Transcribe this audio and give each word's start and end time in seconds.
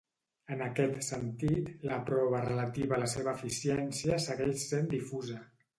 En 0.53 0.61
aquest 0.67 0.95
sentit, 1.07 1.69
la 1.91 1.99
prova 2.09 2.41
relativa 2.49 2.99
a 2.99 3.01
la 3.05 3.13
seva 3.15 3.37
eficiència 3.39 4.23
segueix 4.29 4.71
sent 4.73 4.95
difusa. 4.99 5.43